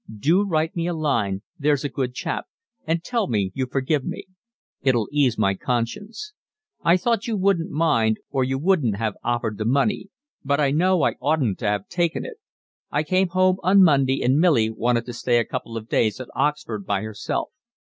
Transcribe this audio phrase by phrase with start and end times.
[0.17, 2.47] Do write me a line, there's a good chap,
[2.87, 4.25] and tell me you forgive me.
[4.81, 6.33] It'll ease my conscience.
[6.83, 10.07] I thought you wouldn't mind or you wouldn't have offered the money.
[10.43, 12.37] But I know I oughtn't to have taken it.
[12.89, 16.29] I came home on Monday and Milly wanted to stay a couple of days at
[16.33, 17.51] Oxford by herself.